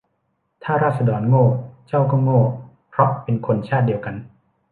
[0.63, 1.45] ถ้าราษฎรโง่
[1.87, 2.41] เจ้าก็โง่
[2.91, 4.15] เพราะเป็นคนชาติเดียวกัน